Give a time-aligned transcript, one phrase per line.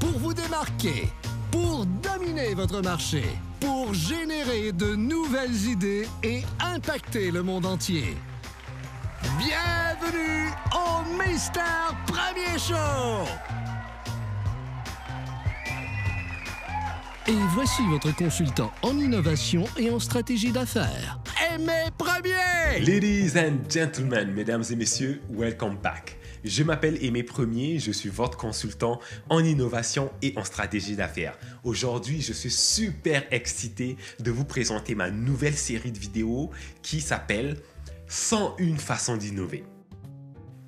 [0.00, 1.08] pour vous démarquer,
[1.52, 3.22] pour dominer votre marché,
[3.60, 8.16] pour générer de nouvelles idées et impacter le monde entier.
[9.38, 11.60] Bienvenue au Mister
[12.06, 13.28] Premier Show!
[17.28, 21.20] Et voici votre consultant en innovation et en stratégie d'affaires.
[21.54, 22.80] Aimé Premier!
[22.80, 26.18] Ladies and gentlemen, mesdames et messieurs, welcome back.
[26.44, 28.98] Je m'appelle Aimé Premier, je suis votre consultant
[29.30, 31.38] en innovation et en stratégie d'affaires.
[31.62, 36.50] Aujourd'hui, je suis super excité de vous présenter ma nouvelle série de vidéos
[36.82, 37.58] qui s'appelle
[38.08, 39.62] 101 façons d'innover.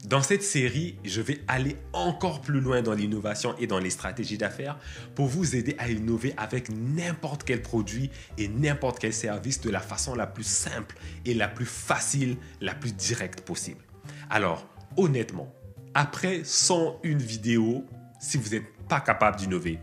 [0.06, 4.38] Dans cette série, je vais aller encore plus loin dans l'innovation et dans les stratégies
[4.38, 4.78] d'affaires
[5.16, 9.80] pour vous aider à innover avec n'importe quel produit et n'importe quel service de la
[9.80, 13.82] façon la plus simple et la plus facile, la plus directe possible.
[14.30, 15.52] Alors, honnêtement,
[15.94, 17.84] après 101 vidéos,
[18.20, 19.78] si vous n'êtes pas capable d'innover,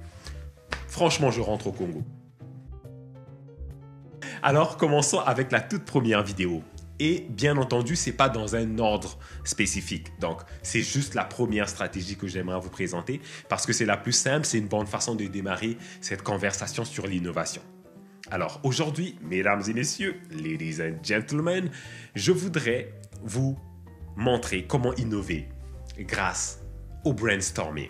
[0.87, 2.03] franchement, je rentre au Congo.
[4.43, 6.63] Alors, commençons avec la toute première vidéo.
[6.99, 10.07] Et bien entendu, ce n'est pas dans un ordre spécifique.
[10.19, 14.11] Donc, c'est juste la première stratégie que j'aimerais vous présenter parce que c'est la plus
[14.11, 17.63] simple, c'est une bonne façon de démarrer cette conversation sur l'innovation.
[18.29, 21.71] Alors, aujourd'hui, mesdames et messieurs, ladies and gentlemen,
[22.13, 23.57] je voudrais vous
[24.15, 25.49] montrer comment innover
[26.03, 26.59] grâce
[27.03, 27.89] au brainstorming.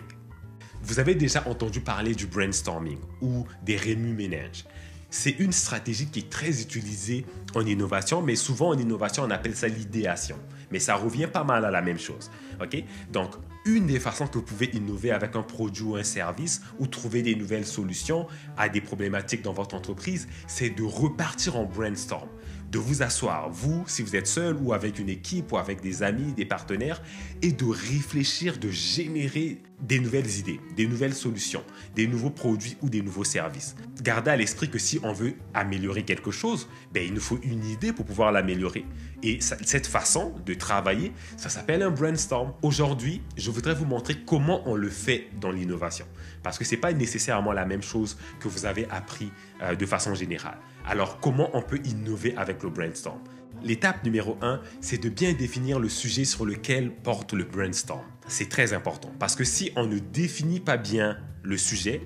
[0.82, 4.64] Vous avez déjà entendu parler du brainstorming ou des remue-ménages.
[5.10, 9.54] C'est une stratégie qui est très utilisée en innovation, mais souvent en innovation, on appelle
[9.54, 10.38] ça l'idéation.
[10.70, 12.30] Mais ça revient pas mal à la même chose.
[12.60, 12.82] ok?
[13.12, 13.32] Donc,
[13.64, 17.22] une des façons que vous pouvez innover avec un produit ou un service ou trouver
[17.22, 22.28] des nouvelles solutions à des problématiques dans votre entreprise, c'est de repartir en brainstorm
[22.72, 26.02] de vous asseoir, vous, si vous êtes seul ou avec une équipe ou avec des
[26.02, 27.02] amis, des partenaires,
[27.42, 31.62] et de réfléchir, de générer des nouvelles idées, des nouvelles solutions,
[31.94, 33.76] des nouveaux produits ou des nouveaux services.
[34.00, 37.62] Gardez à l'esprit que si on veut améliorer quelque chose, ben, il nous faut une
[37.66, 38.86] idée pour pouvoir l'améliorer.
[39.22, 42.54] Et cette façon de travailler, ça s'appelle un brainstorm.
[42.62, 46.06] Aujourd'hui, je voudrais vous montrer comment on le fait dans l'innovation.
[46.42, 49.30] Parce que ce n'est pas nécessairement la même chose que vous avez appris
[49.60, 50.56] euh, de façon générale.
[50.86, 53.20] Alors, comment on peut innover avec le brainstorm?
[53.62, 58.02] L'étape numéro 1, c'est de bien définir le sujet sur lequel porte le brainstorm.
[58.26, 62.00] C'est très important parce que si on ne définit pas bien le sujet,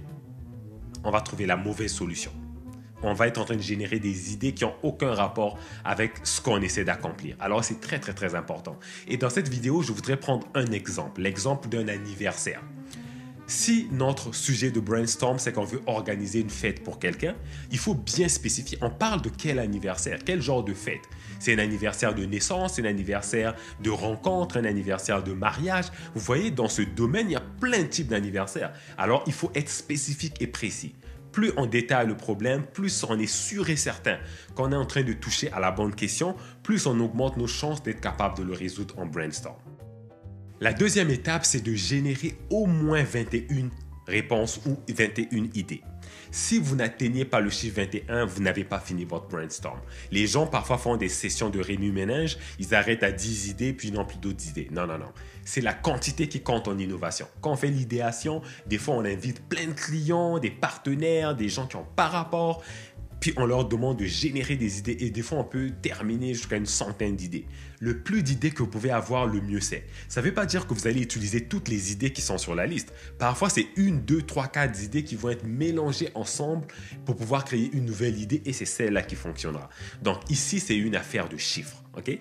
[1.05, 2.33] on va trouver la mauvaise solution.
[3.03, 6.41] On va être en train de générer des idées qui n'ont aucun rapport avec ce
[6.41, 7.37] qu'on essaie d'accomplir.
[7.41, 8.79] Alors c'est très très très important.
[9.07, 12.63] Et dans cette vidéo, je voudrais prendre un exemple, l'exemple d'un anniversaire.
[13.49, 17.37] Si notre sujet de brainstorm, c'est qu'on veut organiser une fête pour quelqu'un,
[17.71, 18.77] il faut bien spécifier.
[18.81, 21.03] On parle de quel anniversaire, quel genre de fête?
[21.39, 25.87] C'est un anniversaire de naissance, un anniversaire de rencontre, un anniversaire de mariage.
[26.15, 28.73] Vous voyez, dans ce domaine, il y a plein de types d'anniversaires.
[28.99, 30.97] Alors, il faut être spécifique et précis.
[31.31, 34.19] Plus on détaille le problème, plus on est sûr et certain
[34.57, 37.83] qu'on est en train de toucher à la bonne question, plus on augmente nos chances
[37.83, 39.57] d'être capable de le résoudre en brainstorm.
[40.59, 43.69] La deuxième étape, c'est de générer au moins 21
[44.07, 45.83] réponses ou 21 idées.
[46.31, 49.79] Si vous n'atteignez pas le chiffre 21, vous n'avez pas fini votre brainstorm.
[50.11, 54.07] Les gens parfois font des sessions de rému-ménage, ils arrêtent à 10 idées puis n'ont
[54.07, 54.69] plus d'autres idées.
[54.71, 55.13] Non, non, non.
[55.45, 57.27] C'est la quantité qui compte en innovation.
[57.43, 61.67] Quand on fait l'idéation, des fois on invite plein de clients, des partenaires, des gens
[61.67, 62.63] qui ont par rapport,
[63.37, 66.67] on leur demande de générer des idées et des fois on peut terminer jusqu'à une
[66.67, 67.47] centaine d'idées.
[67.81, 69.87] Le plus d'idées que vous pouvez avoir, le mieux c'est.
[70.09, 72.55] Ça ne veut pas dire que vous allez utiliser toutes les idées qui sont sur
[72.55, 72.93] la liste.
[73.19, 76.67] Parfois c'est une, deux, trois, quatre idées qui vont être mélangées ensemble
[77.05, 79.69] pour pouvoir créer une nouvelle idée et c'est celle-là qui fonctionnera.
[80.03, 81.83] Donc ici c'est une affaire de chiffres.
[81.97, 82.19] ok?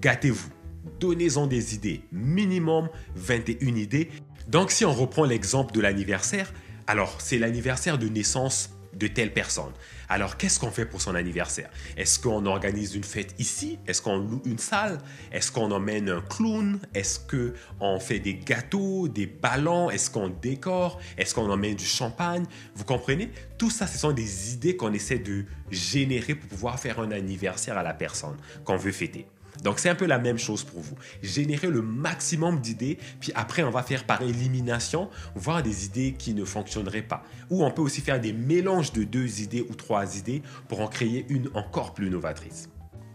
[0.00, 0.50] Gâtez-vous.
[0.98, 2.02] Donnez-en des idées.
[2.12, 4.10] Minimum 21 idées.
[4.48, 6.52] Donc si on reprend l'exemple de l'anniversaire,
[6.86, 9.72] alors c'est l'anniversaire de naissance de telle personne.
[10.08, 11.70] Alors, qu'est-ce qu'on fait pour son anniversaire?
[11.96, 13.78] Est-ce qu'on organise une fête ici?
[13.86, 14.98] Est-ce qu'on loue une salle?
[15.30, 16.80] Est-ce qu'on emmène un clown?
[16.94, 19.90] Est-ce qu'on fait des gâteaux, des ballons?
[19.90, 21.00] Est-ce qu'on décore?
[21.16, 22.44] Est-ce qu'on emmène du champagne?
[22.74, 23.30] Vous comprenez?
[23.58, 27.78] Tout ça, ce sont des idées qu'on essaie de générer pour pouvoir faire un anniversaire
[27.78, 29.26] à la personne qu'on veut fêter.
[29.62, 30.96] Donc c'est un peu la même chose pour vous.
[31.22, 36.34] Générer le maximum d'idées, puis après on va faire par élimination, voir des idées qui
[36.34, 37.22] ne fonctionneraient pas.
[37.50, 40.88] Ou on peut aussi faire des mélanges de deux idées ou trois idées pour en
[40.88, 42.68] créer une encore plus novatrice.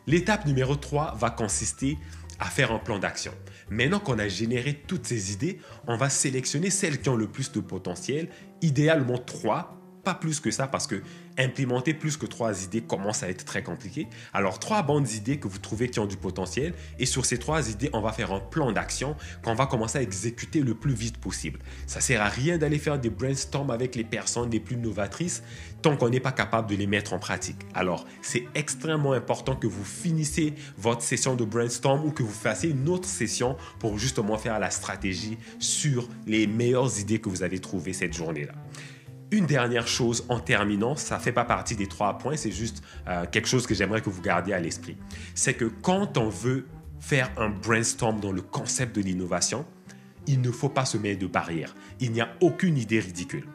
[0.07, 1.97] L'étape numéro 3 va consister
[2.39, 3.31] à faire un plan d'action.
[3.69, 7.51] Maintenant qu'on a généré toutes ces idées, on va sélectionner celles qui ont le plus
[7.51, 8.29] de potentiel,
[8.61, 11.01] idéalement trois pas plus que ça parce que
[11.37, 14.07] implémenter plus que trois idées commence à être très compliqué.
[14.33, 16.73] Alors, trois bandes d'idées que vous trouvez qui ont du potentiel.
[16.99, 20.01] Et sur ces trois idées, on va faire un plan d'action qu'on va commencer à
[20.01, 21.59] exécuter le plus vite possible.
[21.87, 25.43] Ça sert à rien d'aller faire des brainstorms avec les personnes les plus novatrices
[25.81, 27.57] tant qu'on n'est pas capable de les mettre en pratique.
[27.73, 32.69] Alors, c'est extrêmement important que vous finissez votre session de brainstorm ou que vous fassiez
[32.69, 37.59] une autre session pour justement faire la stratégie sur les meilleures idées que vous avez
[37.59, 38.53] trouvées cette journée-là.
[39.31, 42.83] Une dernière chose en terminant, ça ne fait pas partie des trois points, c'est juste
[43.07, 44.97] euh, quelque chose que j'aimerais que vous gardiez à l'esprit.
[45.33, 46.67] C'est que quand on veut
[46.99, 49.65] faire un brainstorm dans le concept de l'innovation,
[50.27, 51.75] il ne faut pas se mettre de barrières.
[51.99, 53.47] Il n'y a aucune idée ridicule.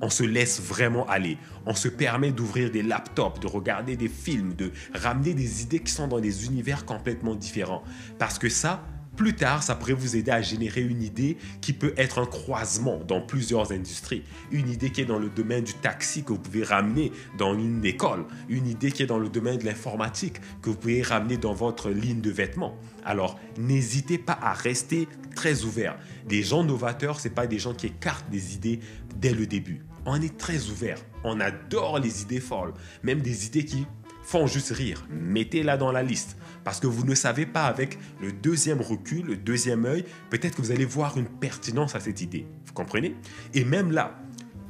[0.00, 1.38] On se laisse vraiment aller.
[1.66, 5.92] On se permet d'ouvrir des laptops, de regarder des films, de ramener des idées qui
[5.92, 7.82] sont dans des univers complètement différents.
[8.18, 8.82] Parce que ça,
[9.18, 13.00] plus tard, ça pourrait vous aider à générer une idée qui peut être un croisement
[13.04, 14.22] dans plusieurs industries.
[14.52, 17.84] Une idée qui est dans le domaine du taxi que vous pouvez ramener dans une
[17.84, 18.26] école.
[18.48, 21.90] Une idée qui est dans le domaine de l'informatique que vous pouvez ramener dans votre
[21.90, 22.76] ligne de vêtements.
[23.04, 25.98] Alors, n'hésitez pas à rester très ouvert.
[26.28, 28.78] Des gens novateurs, ce pas des gens qui écartent des idées
[29.16, 29.80] dès le début.
[30.06, 30.98] On est très ouvert.
[31.24, 32.72] On adore les idées folles.
[33.02, 33.84] Même des idées qui
[34.28, 35.06] font juste rire.
[35.08, 36.36] Mettez-la dans la liste.
[36.62, 40.60] Parce que vous ne savez pas avec le deuxième recul, le deuxième œil, peut-être que
[40.60, 42.46] vous allez voir une pertinence à cette idée.
[42.66, 43.16] Vous comprenez?
[43.54, 44.20] Et même là,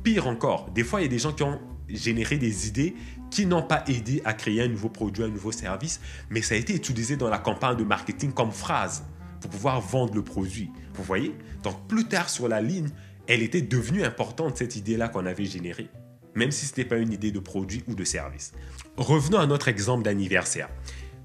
[0.05, 2.95] pire encore, des fois, il y a des gens qui ont généré des idées
[3.33, 6.01] qui n'ont pas aidé à créer un nouveau produit, un nouveau service,
[6.31, 9.05] mais ça a été utilisé dans la campagne de marketing comme phrase
[9.41, 10.71] pour pouvoir vendre le produit.
[10.95, 11.35] Vous voyez?
[11.65, 12.91] Donc plus tard sur la ligne,
[13.27, 15.91] elle était devenue importante, cette idée-là qu'on avait générée
[16.35, 18.53] même si ce n'était pas une idée de produit ou de service.
[18.97, 20.69] Revenons à notre exemple d'anniversaire.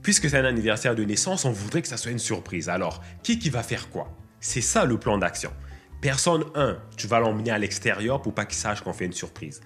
[0.02, 2.68] Puisque c'est un anniversaire de naissance, on voudrait que ça soit une surprise.
[2.70, 4.16] Alors, qui qui va faire quoi?
[4.40, 5.52] C'est ça le plan d'action.
[6.02, 9.62] Personne 1, tu vas l'emmener à l'extérieur pour pas qu'il sache qu'on fait une surprise.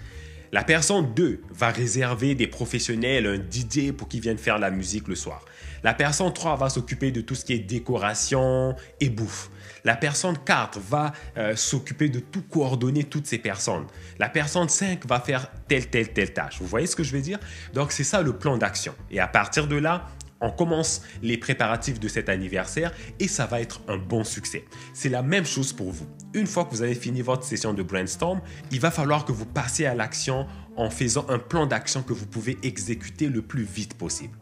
[0.51, 5.07] La personne 2 va réserver des professionnels, un DJ pour qu'ils viennent faire la musique
[5.07, 5.43] le soir.
[5.83, 9.49] La personne 3 va s'occuper de tout ce qui est décoration et bouffe.
[9.83, 13.85] La personne 4 va euh, s'occuper de tout coordonner toutes ces personnes.
[14.19, 16.57] La personne 5 va faire telle, telle, telle tâche.
[16.59, 17.39] Vous voyez ce que je veux dire?
[17.73, 18.93] Donc c'est ça le plan d'action.
[19.11, 20.07] Et à partir de là,
[20.41, 24.65] on commence les préparatifs de cet anniversaire et ça va être un bon succès.
[24.93, 26.07] C'est la même chose pour vous.
[26.33, 28.41] Une fois que vous avez fini votre session de brainstorm,
[28.71, 30.45] il va falloir que vous passiez à l'action
[30.75, 34.37] en faisant un plan d'action que vous pouvez exécuter le plus vite possible.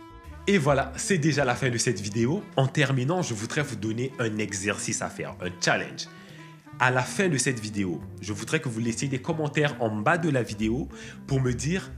[0.48, 2.44] Et voilà, c'est déjà la fin de cette vidéo.
[2.56, 6.08] En terminant, je voudrais vous donner un exercice à faire, un challenge.
[6.80, 10.20] À la fin de cette vidéo, je voudrais que vous laissiez des commentaires en bas
[10.20, 10.88] de la vidéo
[11.26, 11.90] pour me dire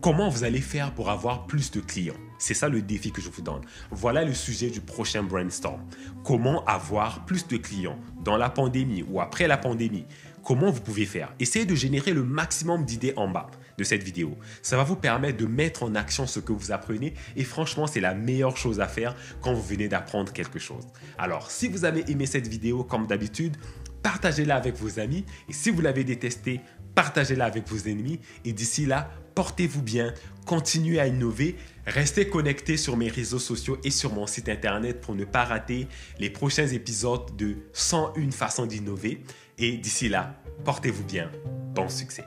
[0.00, 2.14] comment vous allez faire pour avoir plus de clients?
[2.38, 3.60] C'est ça le défi que je vous donne.
[3.90, 5.82] Voilà le sujet du prochain brainstorm.
[6.24, 10.06] Comment avoir plus de clients dans la pandémie ou après la pandémie?
[10.42, 11.34] Comment vous pouvez faire?
[11.38, 14.38] Essayez de générer le maximum d'idées en bas de cette vidéo.
[14.62, 18.00] Ça va vous permettre de mettre en action ce que vous apprenez et franchement, c'est
[18.00, 20.86] la meilleure chose à faire quand vous venez d'apprendre quelque chose.
[21.18, 23.58] Alors, si vous avez aimé cette vidéo comme d'habitude,
[24.02, 26.62] partagez-la avec vos amis et si vous l'avez détestée,
[27.00, 30.12] partagez-la avec vos ennemis et d'ici là, portez-vous bien,
[30.44, 31.56] continuez à innover,
[31.86, 35.88] restez connectés sur mes réseaux sociaux et sur mon site internet pour ne pas rater
[36.18, 39.24] les prochains épisodes de 101 façons d'innover.
[39.56, 41.30] Et d'ici là, portez-vous bien.
[41.74, 42.24] Bon succès.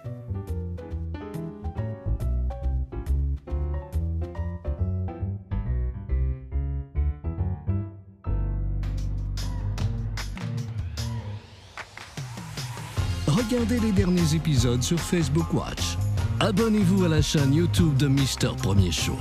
[13.27, 15.97] Regardez les derniers épisodes sur Facebook Watch.
[16.39, 19.17] Abonnez-vous à la chaîne YouTube de Mister Premier Show.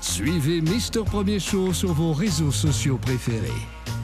[0.00, 3.48] Suivez Mister Premier Show sur vos réseaux sociaux préférés.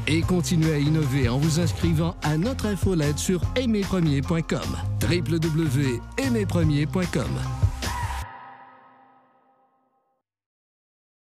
[0.06, 4.78] Et continuez à innover en vous inscrivant à notre infolette sur aimerpremier.com.
[5.02, 7.67] www.aimerpremier.com